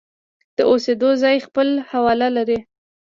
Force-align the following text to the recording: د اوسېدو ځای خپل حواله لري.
د 0.57 0.59
اوسېدو 0.69 1.09
ځای 1.23 1.35
خپل 1.47 1.67
حواله 1.89 2.27
لري. 2.37 2.59